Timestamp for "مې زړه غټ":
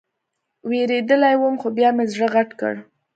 1.95-2.49